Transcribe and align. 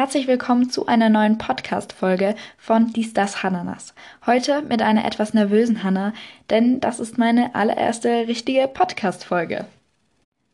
Herzlich 0.00 0.28
willkommen 0.28 0.70
zu 0.70 0.86
einer 0.86 1.10
neuen 1.10 1.36
Podcast-Folge 1.36 2.34
von 2.56 2.90
Dies, 2.90 3.12
Das, 3.12 3.42
Hananas. 3.42 3.92
Heute 4.24 4.62
mit 4.62 4.80
einer 4.80 5.04
etwas 5.04 5.34
nervösen 5.34 5.82
Hanna, 5.82 6.14
denn 6.48 6.80
das 6.80 7.00
ist 7.00 7.18
meine 7.18 7.54
allererste 7.54 8.26
richtige 8.26 8.66
Podcast-Folge. 8.66 9.66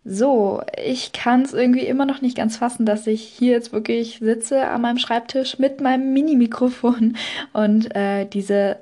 So, 0.04 0.62
ich 0.84 1.12
kann 1.12 1.42
es 1.42 1.54
irgendwie 1.54 1.86
immer 1.86 2.06
noch 2.06 2.22
nicht 2.22 2.36
ganz 2.36 2.56
fassen, 2.56 2.86
dass 2.86 3.06
ich 3.06 3.22
hier 3.22 3.52
jetzt 3.52 3.72
wirklich 3.72 4.18
sitze 4.18 4.66
an 4.66 4.80
meinem 4.80 4.98
Schreibtisch 4.98 5.60
mit 5.60 5.80
meinem 5.80 6.12
Mini-Mikrofon 6.12 7.16
und 7.52 7.94
äh, 7.94 8.24
diese 8.24 8.78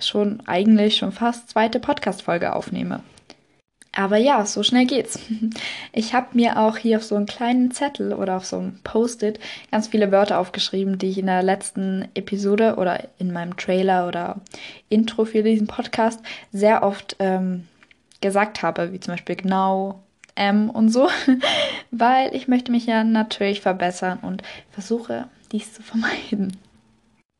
schon 0.00 0.42
eigentlich 0.46 0.96
schon 0.96 1.12
fast 1.12 1.50
zweite 1.50 1.80
Podcast-Folge 1.80 2.56
aufnehme. 2.56 3.02
Aber 3.98 4.16
ja, 4.16 4.46
so 4.46 4.62
schnell 4.62 4.86
geht's. 4.86 5.18
Ich 5.92 6.14
habe 6.14 6.28
mir 6.34 6.56
auch 6.60 6.76
hier 6.76 6.98
auf 6.98 7.02
so 7.02 7.16
einen 7.16 7.26
kleinen 7.26 7.72
Zettel 7.72 8.12
oder 8.12 8.36
auf 8.36 8.46
so 8.46 8.58
einem 8.58 8.78
Post-it 8.84 9.40
ganz 9.72 9.88
viele 9.88 10.12
Wörter 10.12 10.38
aufgeschrieben, 10.38 10.98
die 10.98 11.08
ich 11.08 11.18
in 11.18 11.26
der 11.26 11.42
letzten 11.42 12.06
Episode 12.14 12.76
oder 12.76 13.08
in 13.18 13.32
meinem 13.32 13.56
Trailer 13.56 14.06
oder 14.06 14.36
Intro 14.88 15.24
für 15.24 15.42
diesen 15.42 15.66
Podcast 15.66 16.20
sehr 16.52 16.84
oft 16.84 17.16
ähm, 17.18 17.66
gesagt 18.20 18.62
habe, 18.62 18.92
wie 18.92 19.00
zum 19.00 19.14
Beispiel 19.14 19.34
genau, 19.34 19.98
ähm 20.36 20.70
und 20.70 20.90
so, 20.90 21.08
weil 21.90 22.32
ich 22.36 22.46
möchte 22.46 22.70
mich 22.70 22.86
ja 22.86 23.02
natürlich 23.02 23.62
verbessern 23.62 24.20
und 24.22 24.44
versuche, 24.70 25.26
dies 25.50 25.74
zu 25.74 25.82
vermeiden. 25.82 26.56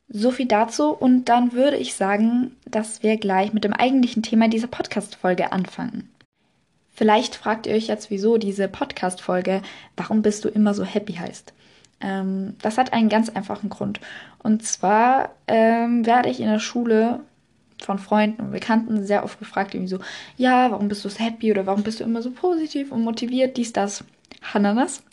So 0.09 0.33
viel 0.33 0.47
dazu 0.47 0.91
und 0.91 1.27
dann 1.27 1.53
würde 1.53 1.77
ich 1.77 1.95
sagen, 1.95 2.57
dass 2.67 3.05
wir 3.05 3.17
gleich 3.17 3.53
mit 3.53 3.63
dem 3.63 3.75
eigentlichen 3.75 4.25
Thema 4.25 4.49
dieser 4.49 4.67
Podcast-Folge 4.67 5.53
anfangen. 5.53 6.11
Vielleicht 6.99 7.37
fragt 7.37 7.69
ihr 7.69 7.75
euch 7.75 7.87
jetzt, 7.87 8.11
wieso 8.11 8.39
diese 8.39 8.67
Podcast-Folge 8.67 9.63
Warum 9.97 10.21
bist 10.21 10.45
du 10.45 10.49
immer 10.49 10.75
so 10.75 10.83
happy 10.83 11.13
heißt. 11.13 11.53
Ähm, 12.01 12.57
das 12.61 12.77
hat 12.77 12.93
einen 12.93 13.09
ganz 13.09 13.29
einfachen 13.29 13.71
Grund. 13.71 14.01
Und 14.43 14.65
zwar 14.65 15.31
ähm, 15.47 16.05
werde 16.05 16.29
ich 16.29 16.41
in 16.41 16.49
der 16.49 16.59
Schule 16.59 17.21
von 17.81 18.01
Freunden 18.01 18.43
und 18.43 18.51
Bekannten 18.51 19.07
sehr 19.07 19.23
oft 19.23 19.39
gefragt, 19.39 19.75
irgendwie 19.75 19.95
so, 19.95 20.01
ja, 20.37 20.73
warum 20.73 20.89
bist 20.89 21.05
du 21.05 21.09
so 21.09 21.21
happy 21.21 21.53
oder 21.53 21.67
warum 21.67 21.85
bist 21.85 22.01
du 22.01 22.05
immer 22.05 22.21
so 22.21 22.33
positiv 22.33 22.91
und 22.91 23.05
motiviert, 23.05 23.57
dies, 23.59 23.73
das, 23.73 24.03
Hananas. 24.43 25.05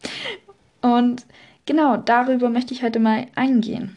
Und 0.81 1.23
genau 1.67 1.97
darüber 1.97 2.49
möchte 2.49 2.73
ich 2.73 2.81
heute 2.81 2.99
mal 2.99 3.27
eingehen. 3.36 3.95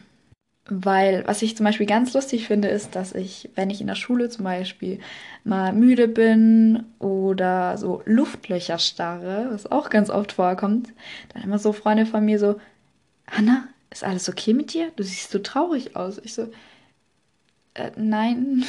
Weil, 0.65 1.25
was 1.25 1.41
ich 1.41 1.57
zum 1.57 1.63
Beispiel 1.65 1.87
ganz 1.87 2.13
lustig 2.13 2.45
finde, 2.45 2.67
ist, 2.67 2.95
dass 2.95 3.15
ich, 3.15 3.49
wenn 3.55 3.71
ich 3.71 3.81
in 3.81 3.87
der 3.87 3.95
Schule 3.95 4.29
zum 4.29 4.43
Beispiel 4.43 4.99
mal 5.43 5.73
müde 5.73 6.07
bin 6.07 6.83
oder 6.99 7.77
so 7.77 8.03
Luftlöcher 8.05 8.77
starre, 8.77 9.47
was 9.51 9.71
auch 9.71 9.89
ganz 9.89 10.11
oft 10.11 10.33
vorkommt, 10.33 10.89
dann 11.33 11.43
immer 11.43 11.57
so 11.57 11.73
Freunde 11.73 12.05
von 12.05 12.23
mir 12.23 12.37
so, 12.37 12.59
Hanna, 13.27 13.67
ist 13.89 14.03
alles 14.03 14.29
okay 14.29 14.53
mit 14.53 14.73
dir? 14.73 14.91
Du 14.95 15.03
siehst 15.03 15.31
so 15.31 15.39
traurig 15.39 15.95
aus. 15.95 16.19
Ich 16.23 16.35
so, 16.35 16.51
äh, 17.73 17.91
nein. 17.95 18.63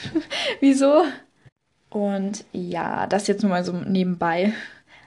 Wieso? 0.60 1.04
Und 1.90 2.44
ja, 2.52 3.06
das 3.06 3.26
jetzt 3.26 3.42
nur 3.42 3.50
mal 3.50 3.64
so 3.64 3.72
nebenbei. 3.72 4.52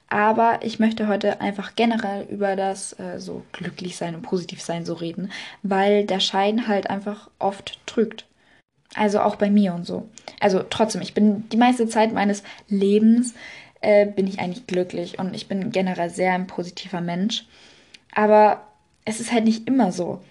Aber 0.10 0.60
ich 0.62 0.80
möchte 0.80 1.08
heute 1.08 1.42
einfach 1.42 1.76
generell 1.76 2.26
über 2.30 2.56
das 2.56 2.98
äh, 3.00 3.20
so 3.20 3.44
glücklich 3.52 3.98
sein 3.98 4.16
und 4.16 4.22
positiv 4.22 4.62
sein 4.62 4.86
so 4.86 4.94
reden, 4.94 5.32
weil 5.64 6.06
der 6.06 6.22
Schein 6.22 6.68
halt 6.68 6.90
einfach 6.90 7.30
oft 7.40 7.80
trügt. 7.86 8.26
Also 8.96 9.20
auch 9.20 9.36
bei 9.36 9.50
mir 9.50 9.74
und 9.74 9.86
so. 9.86 10.08
Also 10.40 10.64
trotzdem, 10.64 11.02
ich 11.02 11.14
bin 11.14 11.50
die 11.50 11.58
meiste 11.58 11.88
Zeit 11.88 12.14
meines 12.14 12.44
Lebens 12.70 13.34
äh, 13.82 14.06
bin 14.06 14.28
ich 14.28 14.40
eigentlich 14.40 14.66
glücklich 14.68 15.20
und 15.20 15.36
ich 15.36 15.48
bin 15.48 15.72
generell 15.72 16.10
sehr 16.10 16.34
ein 16.34 16.48
positiver 16.48 17.02
Mensch. 17.02 17.46
Aber 18.14 18.68
es 19.06 19.20
ist 19.20 19.32
halt 19.32 19.46
nicht 19.46 19.68
immer 19.68 19.92
so. 19.92 20.22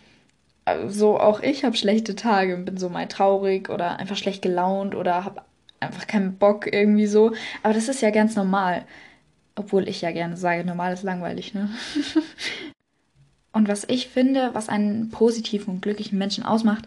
So 0.89 1.21
auch 1.21 1.41
ich 1.41 1.65
habe 1.65 1.77
schlechte 1.77 2.17
Tage 2.17 2.57
und 2.57 2.65
bin 2.65 2.77
so 2.77 2.89
mal 2.89 3.07
traurig 3.07 3.71
oder 3.71 3.99
einfach 3.99 4.17
schlecht 4.17 4.43
gelaunt 4.43 4.95
oder 4.97 5.25
habe 5.25 5.43
einfach 5.81 6.07
keinen 6.07 6.39
Bock 6.39 6.67
irgendwie 6.73 7.07
so. 7.07 7.33
Aber 7.63 7.75
das 7.75 7.89
ist 7.89 8.03
ja 8.03 8.11
ganz 8.11 8.35
normal. 8.37 8.85
Obwohl 9.57 9.89
ich 9.89 10.03
ja 10.03 10.13
gerne 10.13 10.37
sage, 10.37 10.65
normal 10.65 10.93
ist 10.93 11.03
langweilig, 11.03 11.55
ne? 11.55 11.71
und 13.53 13.69
was 13.69 13.85
ich 13.89 14.09
finde, 14.09 14.51
was 14.53 14.69
einen 14.69 15.11
positiven 15.11 15.75
und 15.75 15.83
glücklichen 15.83 16.19
Menschen 16.19 16.45
ausmacht, 16.45 16.87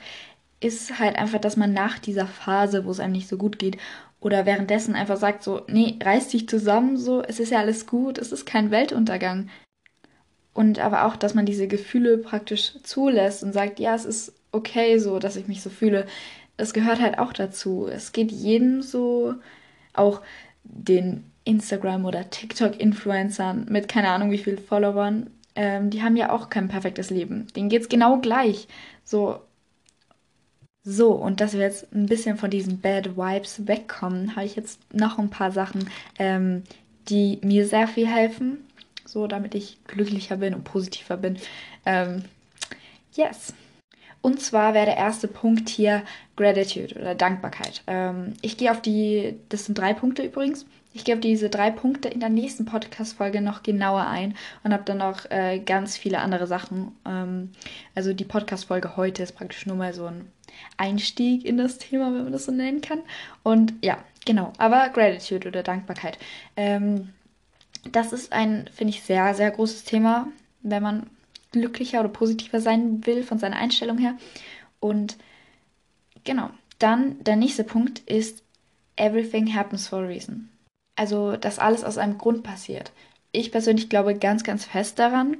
ist 0.61 0.99
halt 0.99 1.17
einfach, 1.17 1.39
dass 1.39 1.57
man 1.57 1.73
nach 1.73 1.99
dieser 1.99 2.27
Phase, 2.27 2.85
wo 2.85 2.91
es 2.91 2.99
einem 2.99 3.13
nicht 3.13 3.27
so 3.27 3.37
gut 3.37 3.59
geht, 3.59 3.77
oder 4.21 4.45
währenddessen 4.45 4.95
einfach 4.95 5.17
sagt 5.17 5.43
so, 5.43 5.61
nee, 5.67 5.97
reiß 6.01 6.27
dich 6.29 6.47
zusammen, 6.49 6.97
so, 6.97 7.21
es 7.23 7.39
ist 7.39 7.51
ja 7.51 7.59
alles 7.59 7.87
gut, 7.87 8.17
es 8.17 8.31
ist 8.31 8.45
kein 8.45 8.69
Weltuntergang. 8.69 9.49
Und 10.53 10.79
aber 10.79 11.05
auch, 11.05 11.15
dass 11.15 11.35
man 11.35 11.45
diese 11.45 11.67
Gefühle 11.67 12.17
praktisch 12.17 12.73
zulässt 12.83 13.43
und 13.43 13.53
sagt, 13.53 13.79
ja, 13.79 13.95
es 13.95 14.05
ist 14.05 14.33
okay 14.51 14.97
so, 14.97 15.19
dass 15.19 15.37
ich 15.37 15.47
mich 15.47 15.61
so 15.61 15.69
fühle. 15.69 16.05
Es 16.57 16.73
gehört 16.73 16.99
halt 16.99 17.17
auch 17.17 17.31
dazu. 17.31 17.87
Es 17.87 18.11
geht 18.11 18.31
jedem 18.31 18.81
so, 18.81 19.35
auch 19.93 20.21
den 20.63 21.28
Instagram- 21.45 22.05
oder 22.05 22.29
TikTok-Influencern 22.29 23.65
mit 23.69 23.87
keine 23.87 24.09
Ahnung 24.09 24.31
wie 24.31 24.37
vielen 24.37 24.59
Followern, 24.59 25.29
ähm, 25.55 25.89
die 25.89 26.03
haben 26.03 26.15
ja 26.15 26.31
auch 26.31 26.49
kein 26.49 26.67
perfektes 26.67 27.09
Leben. 27.09 27.47
Denen 27.55 27.69
geht 27.69 27.83
es 27.83 27.89
genau 27.89 28.19
gleich. 28.19 28.67
So. 29.03 29.41
So, 30.83 31.11
und 31.11 31.41
dass 31.41 31.53
wir 31.53 31.61
jetzt 31.61 31.93
ein 31.93 32.05
bisschen 32.05 32.37
von 32.37 32.49
diesen 32.49 32.79
Bad 32.79 33.17
Vibes 33.17 33.67
wegkommen, 33.67 34.35
habe 34.35 34.45
ich 34.45 34.55
jetzt 34.55 34.79
noch 34.93 35.19
ein 35.19 35.29
paar 35.29 35.51
Sachen, 35.51 35.89
ähm, 36.17 36.63
die 37.09 37.39
mir 37.43 37.67
sehr 37.67 37.87
viel 37.87 38.07
helfen. 38.07 38.65
So, 39.05 39.27
damit 39.27 39.55
ich 39.55 39.77
glücklicher 39.85 40.37
bin 40.37 40.53
und 40.53 40.63
positiver 40.63 41.17
bin. 41.17 41.37
Ähm, 41.85 42.23
yes. 43.15 43.53
Und 44.21 44.41
zwar 44.41 44.73
wäre 44.73 44.85
der 44.85 44.97
erste 44.97 45.27
Punkt 45.27 45.69
hier 45.69 46.03
Gratitude 46.35 46.95
oder 46.99 47.15
Dankbarkeit. 47.15 47.83
Ähm, 47.87 48.33
ich 48.41 48.57
gehe 48.57 48.71
auf 48.71 48.81
die, 48.81 49.35
das 49.49 49.65
sind 49.65 49.77
drei 49.77 49.93
Punkte 49.93 50.23
übrigens. 50.23 50.65
Ich 50.93 51.05
gehe 51.05 51.15
auf 51.15 51.21
diese 51.21 51.49
drei 51.49 51.71
Punkte 51.71 52.09
in 52.09 52.19
der 52.19 52.29
nächsten 52.29 52.65
Podcast-Folge 52.65 53.41
noch 53.41 53.63
genauer 53.63 54.07
ein 54.07 54.35
und 54.63 54.73
habe 54.73 54.83
dann 54.83 54.97
noch 54.97 55.29
äh, 55.29 55.59
ganz 55.59 55.95
viele 55.97 56.19
andere 56.19 56.47
Sachen. 56.47 56.91
Ähm, 57.05 57.51
also 57.95 58.11
die 58.13 58.25
Podcast-Folge 58.25 58.97
heute 58.97 59.23
ist 59.23 59.33
praktisch 59.33 59.65
nur 59.65 59.75
mal 59.75 59.93
so 59.93 60.07
ein 60.07 60.31
Einstieg 60.77 61.45
in 61.45 61.57
das 61.57 61.77
Thema, 61.77 62.13
wenn 62.13 62.23
man 62.23 62.31
das 62.31 62.45
so 62.45 62.51
nennen 62.51 62.81
kann. 62.81 62.99
Und 63.43 63.73
ja, 63.81 63.99
genau. 64.25 64.51
Aber 64.57 64.89
Gratitude 64.89 65.47
oder 65.47 65.63
Dankbarkeit. 65.63 66.17
Ähm, 66.57 67.09
das 67.91 68.11
ist 68.11 68.33
ein, 68.33 68.69
finde 68.73 68.91
ich, 68.91 69.03
sehr, 69.03 69.33
sehr 69.35 69.51
großes 69.51 69.83
Thema, 69.83 70.27
wenn 70.61 70.83
man 70.83 71.07
glücklicher 71.51 71.99
oder 71.99 72.09
positiver 72.09 72.61
sein 72.61 73.05
will 73.05 73.23
von 73.23 73.39
seiner 73.39 73.57
Einstellung 73.57 73.97
her. 73.97 74.17
Und 74.79 75.17
genau, 76.23 76.49
dann 76.79 77.23
der 77.23 77.35
nächste 77.35 77.63
Punkt 77.63 77.99
ist 77.99 78.43
Everything 78.95 79.55
happens 79.55 79.87
for 79.87 79.99
a 79.99 80.05
reason. 80.05 80.49
Also, 80.95 81.37
dass 81.37 81.59
alles 81.59 81.83
aus 81.83 81.97
einem 81.97 82.17
Grund 82.17 82.43
passiert. 82.43 82.91
Ich 83.31 83.51
persönlich 83.51 83.89
glaube 83.89 84.15
ganz, 84.15 84.43
ganz 84.43 84.65
fest 84.65 84.99
daran. 84.99 85.37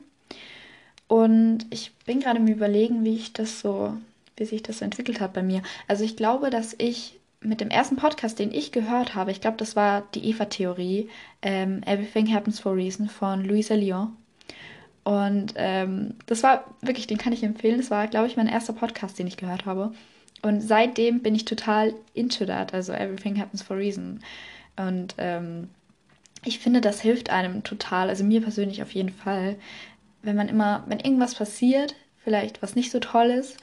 Und 1.07 1.65
ich 1.71 1.91
bin 2.05 2.19
gerade 2.19 2.39
im 2.39 2.47
Überlegen, 2.47 3.03
wie 3.03 3.15
ich 3.15 3.33
das 3.33 3.59
so, 3.59 3.97
wie 4.37 4.45
sich 4.45 4.63
das 4.63 4.79
so 4.79 4.85
entwickelt 4.85 5.19
hat 5.19 5.33
bei 5.33 5.41
mir. 5.41 5.63
Also 5.87 6.03
ich 6.03 6.15
glaube, 6.15 6.49
dass 6.49 6.75
ich 6.77 7.19
mit 7.41 7.61
dem 7.61 7.71
ersten 7.71 7.95
Podcast, 7.95 8.37
den 8.37 8.53
ich 8.53 8.71
gehört 8.71 9.15
habe, 9.15 9.31
ich 9.31 9.41
glaube, 9.41 9.57
das 9.57 9.75
war 9.75 10.03
die 10.13 10.29
Eva-Theorie, 10.29 11.09
ähm, 11.41 11.81
Everything 11.83 12.33
Happens 12.33 12.59
for 12.59 12.73
a 12.73 12.75
Reason 12.75 13.09
von 13.09 13.43
Louisa 13.43 13.75
Lyon. 13.75 14.15
Und 15.09 15.55
ähm, 15.55 16.13
das 16.27 16.43
war 16.43 16.65
wirklich, 16.81 17.07
den 17.07 17.17
kann 17.17 17.33
ich 17.33 17.41
empfehlen. 17.41 17.77
Das 17.79 17.89
war, 17.89 18.07
glaube 18.07 18.27
ich, 18.27 18.37
mein 18.37 18.45
erster 18.45 18.73
Podcast, 18.73 19.17
den 19.17 19.25
ich 19.25 19.37
gehört 19.37 19.65
habe. 19.65 19.91
Und 20.43 20.61
seitdem 20.61 21.23
bin 21.23 21.33
ich 21.33 21.45
total 21.45 21.95
into 22.13 22.45
that. 22.45 22.75
Also 22.75 22.93
Everything 22.93 23.39
Happens 23.39 23.63
for 23.63 23.75
a 23.75 23.79
Reason. 23.79 24.19
Und 24.77 25.15
ähm, 25.17 25.71
ich 26.45 26.59
finde, 26.59 26.79
das 26.79 27.01
hilft 27.01 27.31
einem 27.31 27.63
total. 27.63 28.09
Also 28.09 28.23
mir 28.23 28.39
persönlich 28.39 28.83
auf 28.83 28.91
jeden 28.91 29.09
Fall. 29.09 29.55
Wenn 30.21 30.35
man 30.35 30.47
immer, 30.47 30.83
wenn 30.85 30.99
irgendwas 30.99 31.33
passiert, 31.33 31.95
vielleicht 32.23 32.61
was 32.61 32.75
nicht 32.75 32.91
so 32.91 32.99
toll 32.99 33.31
ist, 33.31 33.57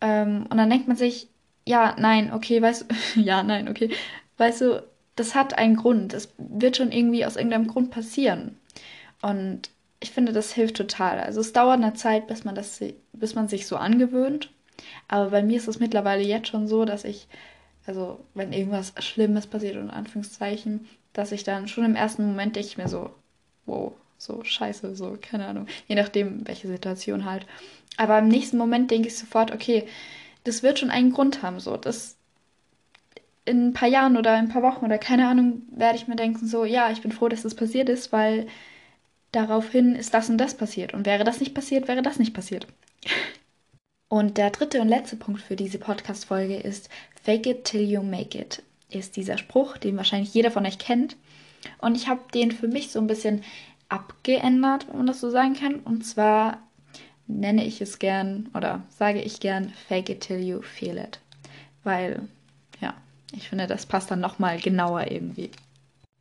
ähm, 0.00 0.46
und 0.50 0.56
dann 0.56 0.70
denkt 0.70 0.88
man 0.88 0.96
sich, 0.96 1.28
ja, 1.64 1.94
nein, 2.00 2.32
okay, 2.32 2.60
weißt 2.60 2.86
du, 3.14 3.20
ja, 3.20 3.44
nein, 3.44 3.68
okay, 3.68 3.90
weißt 4.38 4.62
du, 4.62 4.82
das 5.14 5.36
hat 5.36 5.56
einen 5.56 5.76
Grund. 5.76 6.14
Das 6.14 6.30
wird 6.36 6.78
schon 6.78 6.90
irgendwie 6.90 7.24
aus 7.24 7.36
irgendeinem 7.36 7.68
Grund 7.68 7.92
passieren. 7.92 8.58
Und 9.20 9.70
ich 10.02 10.10
finde, 10.10 10.32
das 10.32 10.52
hilft 10.52 10.76
total. 10.76 11.20
Also 11.20 11.40
es 11.40 11.52
dauert 11.52 11.76
eine 11.76 11.94
Zeit, 11.94 12.26
bis 12.26 12.44
man 12.44 12.54
das, 12.54 12.80
bis 13.12 13.34
man 13.34 13.48
sich 13.48 13.66
so 13.66 13.76
angewöhnt. 13.76 14.50
Aber 15.08 15.30
bei 15.30 15.42
mir 15.42 15.56
ist 15.56 15.68
es 15.68 15.78
mittlerweile 15.78 16.22
jetzt 16.22 16.48
schon 16.48 16.66
so, 16.66 16.84
dass 16.84 17.04
ich, 17.04 17.28
also 17.86 18.20
wenn 18.34 18.52
irgendwas 18.52 18.94
Schlimmes 18.98 19.46
passiert, 19.46 19.76
in 19.76 19.90
Anführungszeichen, 19.90 20.88
dass 21.12 21.32
ich 21.32 21.44
dann 21.44 21.68
schon 21.68 21.84
im 21.84 21.94
ersten 21.94 22.26
Moment 22.26 22.56
denke 22.56 22.68
ich 22.68 22.78
mir 22.78 22.88
so, 22.88 23.10
wow, 23.66 23.92
so 24.18 24.42
scheiße, 24.42 24.94
so, 24.96 25.16
keine 25.20 25.46
Ahnung. 25.46 25.66
Je 25.86 25.94
nachdem, 25.94 26.46
welche 26.46 26.68
Situation 26.68 27.24
halt. 27.24 27.46
Aber 27.96 28.18
im 28.18 28.28
nächsten 28.28 28.58
Moment 28.58 28.90
denke 28.90 29.08
ich 29.08 29.18
sofort, 29.18 29.52
okay, 29.52 29.86
das 30.44 30.62
wird 30.62 30.78
schon 30.78 30.90
einen 30.90 31.12
Grund 31.12 31.42
haben, 31.42 31.60
so. 31.60 31.76
Das 31.76 32.16
in 33.44 33.68
ein 33.68 33.72
paar 33.72 33.88
Jahren 33.88 34.16
oder 34.16 34.32
ein 34.32 34.48
paar 34.48 34.62
Wochen 34.62 34.84
oder 34.84 34.98
keine 34.98 35.28
Ahnung, 35.28 35.62
werde 35.70 35.96
ich 35.96 36.06
mir 36.08 36.16
denken, 36.16 36.46
so, 36.46 36.64
ja, 36.64 36.90
ich 36.90 37.02
bin 37.02 37.12
froh, 37.12 37.28
dass 37.28 37.42
das 37.42 37.54
passiert 37.54 37.88
ist, 37.88 38.12
weil 38.12 38.46
daraufhin 39.32 39.96
ist 39.96 40.14
das 40.14 40.30
und 40.30 40.38
das 40.38 40.54
passiert. 40.54 40.94
Und 40.94 41.06
wäre 41.06 41.24
das 41.24 41.40
nicht 41.40 41.54
passiert, 41.54 41.88
wäre 41.88 42.02
das 42.02 42.18
nicht 42.18 42.34
passiert. 42.34 42.66
Und 44.08 44.36
der 44.36 44.50
dritte 44.50 44.80
und 44.80 44.88
letzte 44.88 45.16
Punkt 45.16 45.40
für 45.40 45.56
diese 45.56 45.78
Podcast-Folge 45.78 46.56
ist 46.56 46.90
Fake 47.22 47.46
it 47.46 47.64
till 47.64 47.80
you 47.80 48.02
make 48.02 48.38
it. 48.38 48.62
Ist 48.90 49.16
dieser 49.16 49.38
Spruch, 49.38 49.78
den 49.78 49.96
wahrscheinlich 49.96 50.34
jeder 50.34 50.50
von 50.50 50.66
euch 50.66 50.78
kennt. 50.78 51.16
Und 51.78 51.96
ich 51.96 52.08
habe 52.08 52.20
den 52.34 52.52
für 52.52 52.68
mich 52.68 52.90
so 52.90 52.98
ein 53.00 53.06
bisschen 53.06 53.42
abgeändert, 53.88 54.86
wenn 54.88 54.98
man 54.98 55.06
das 55.06 55.20
so 55.20 55.30
sagen 55.30 55.54
kann. 55.54 55.76
Und 55.76 56.04
zwar 56.04 56.58
nenne 57.26 57.64
ich 57.64 57.80
es 57.80 57.98
gern 57.98 58.50
oder 58.54 58.82
sage 58.90 59.22
ich 59.22 59.40
gern 59.40 59.72
Fake 59.88 60.10
it 60.10 60.20
till 60.20 60.40
you 60.40 60.60
feel 60.60 60.98
it. 60.98 61.20
Weil, 61.84 62.28
ja, 62.80 62.94
ich 63.34 63.48
finde, 63.48 63.66
das 63.66 63.86
passt 63.86 64.10
dann 64.10 64.20
nochmal 64.20 64.60
genauer 64.60 65.10
irgendwie. 65.10 65.50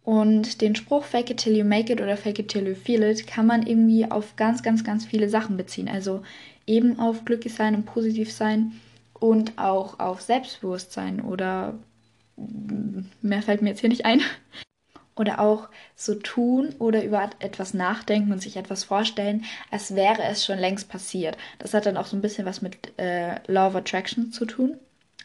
Und 0.04 0.62
den 0.62 0.76
Spruch 0.76 1.04
Fake 1.04 1.30
it 1.30 1.38
till 1.38 1.56
you 1.56 1.64
make 1.64 1.92
it 1.94 2.02
oder 2.02 2.18
Fake 2.18 2.40
it 2.40 2.48
till 2.48 2.68
you 2.68 2.76
feel 2.76 3.04
it 3.04 3.28
kann 3.28 3.46
man 3.46 3.66
irgendwie 3.68 4.10
auf 4.10 4.36
ganz, 4.36 4.64
ganz, 4.64 4.84
ganz 4.84 5.06
viele 5.06 5.30
Sachen 5.30 5.58
beziehen. 5.58 5.88
Also 5.88 6.24
eben 6.66 7.00
auf 7.00 7.24
glücklich 7.26 7.54
sein 7.54 7.76
und 7.76 7.86
positiv 7.86 8.32
sein 8.32 8.74
und 9.14 9.58
auch 9.58 10.00
auf 10.00 10.22
Selbstbewusstsein 10.22 11.22
oder 11.22 11.76
mehr 13.22 13.42
fällt 13.44 13.62
mir 13.62 13.70
jetzt 13.70 13.82
hier 13.82 13.90
nicht 13.90 14.06
ein. 14.06 14.22
Oder 15.16 15.40
auch 15.40 15.68
so 15.96 16.16
tun 16.16 16.74
oder 16.80 17.04
über 17.04 17.30
etwas 17.40 17.74
nachdenken 17.74 18.32
und 18.32 18.42
sich 18.42 18.56
etwas 18.56 18.86
vorstellen, 18.86 19.44
als 19.70 19.94
wäre 19.94 20.24
es 20.24 20.46
schon 20.46 20.58
längst 20.58 20.90
passiert. 20.90 21.38
Das 21.60 21.74
hat 21.74 21.86
dann 21.86 21.98
auch 21.98 22.08
so 22.08 22.16
ein 22.16 22.22
bisschen 22.22 22.46
was 22.46 22.62
mit 22.62 22.98
äh, 22.98 23.36
Law 23.46 23.68
of 23.68 23.76
Attraction 23.76 24.32
zu 24.32 24.46
tun, 24.46 24.80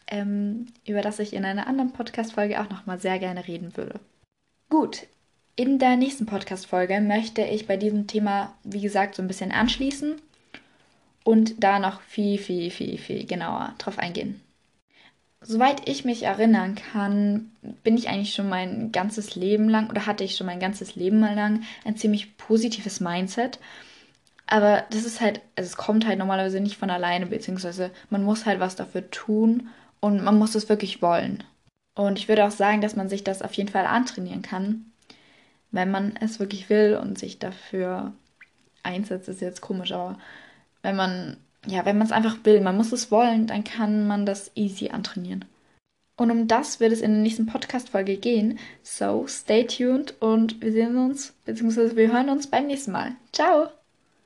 ähm, 0.09 0.67
über 0.87 1.01
das 1.01 1.21
ich 1.21 1.33
in 1.33 1.45
einer 1.45 1.67
anderen 1.69 1.93
Podcast-Folge 1.93 2.61
auch 2.61 2.69
nochmal 2.69 2.99
sehr 2.99 3.19
gerne 3.19 3.47
reden 3.47 3.77
würde. 3.77 4.01
Gut, 4.69 5.07
in 5.55 5.79
der 5.79 5.97
nächsten 5.97 6.27
Podcast-Folge 6.27 7.01
möchte 7.01 7.43
ich 7.43 7.69
bei 7.69 7.77
diesem 7.77 8.09
Thema, 8.09 8.53
wie 8.65 8.81
gesagt, 8.81 9.15
so 9.15 9.23
ein 9.23 9.29
bisschen 9.29 9.53
anschließen 9.53 10.21
und 11.23 11.63
da 11.63 11.79
noch 11.79 12.01
viel, 12.01 12.37
viel, 12.39 12.71
viel, 12.71 12.99
viel 12.99 13.27
genauer 13.27 13.75
drauf 13.79 13.99
eingehen. 13.99 14.41
Soweit 15.41 15.89
ich 15.89 16.05
mich 16.05 16.25
erinnern 16.25 16.75
kann, 16.75 17.53
bin 17.85 17.97
ich 17.97 18.09
eigentlich 18.09 18.35
schon 18.35 18.49
mein 18.49 18.91
ganzes 18.91 19.37
Leben 19.37 19.69
lang 19.69 19.89
oder 19.89 20.07
hatte 20.07 20.25
ich 20.25 20.37
schon 20.37 20.49
mein 20.49 20.59
ganzes 20.59 20.97
Leben 20.97 21.21
lang 21.21 21.63
ein 21.85 21.97
ziemlich 21.97 22.37
positives 22.37 22.99
Mindset. 22.99 23.61
Aber 24.49 24.85
das 24.91 25.05
ist 25.05 25.21
halt, 25.21 25.41
also 25.55 25.69
es 25.69 25.77
kommt 25.77 26.07
halt 26.07 26.19
normalerweise 26.19 26.61
nicht 26.61 26.77
von 26.77 26.91
alleine, 26.91 27.27
beziehungsweise 27.27 27.93
man 28.11 28.25
muss 28.25 28.47
halt 28.47 28.59
was 28.59 28.75
dafür 28.75 29.09
tun 29.11 29.69
und 30.01 30.25
man 30.25 30.37
muss 30.39 30.57
es 30.57 30.69
wirklich 30.69 31.03
wollen. 31.03 31.45
Und 31.97 32.19
ich 32.19 32.29
würde 32.29 32.45
auch 32.45 32.51
sagen, 32.53 32.81
dass 32.81 32.95
man 32.95 33.09
sich 33.09 33.25
das 33.25 33.43
auf 33.43 33.55
jeden 33.55 33.71
Fall 33.71 33.87
antrainieren 33.87 34.43
kann, 34.43 34.93
wenn 35.73 35.91
man 35.91 36.15
es 36.21 36.39
wirklich 36.39 36.71
will 36.71 36.97
und 37.01 37.19
sich 37.19 37.39
dafür 37.41 38.13
einsetzt, 38.85 39.29
ist 39.29 39.41
jetzt 39.41 39.63
komisch, 39.63 39.91
aber 39.93 40.17
wenn 40.83 40.95
man, 40.95 41.39
ja, 41.67 41.85
wenn 41.85 41.99
man 41.99 42.07
es 42.07 42.13
einfach 42.13 42.37
will, 42.45 42.61
man 42.61 42.77
muss 42.77 42.93
es 42.93 43.11
wollen, 43.11 43.49
dann 43.49 43.65
kann 43.65 44.07
man 44.07 44.25
das 44.27 44.53
easy 44.55 44.91
antrainieren. 44.91 45.45
Und 46.17 46.31
um 46.31 46.49
das 46.49 46.81
wird 46.81 46.93
es 46.93 47.03
in 47.03 47.13
der 47.13 47.21
nächsten 47.23 47.47
Podcast-Folge 47.47 48.17
gehen. 48.17 48.59
So, 48.83 49.27
stay 49.27 49.67
tuned 49.67 50.15
und 50.21 50.63
wir 50.63 50.73
sehen 50.73 50.97
uns, 50.97 51.35
beziehungsweise 51.45 51.97
wir 51.97 52.13
hören 52.13 52.31
uns 52.31 52.47
beim 52.47 52.69
nächsten 52.69 52.93
Mal. 52.93 53.17
Ciao! 53.33 53.76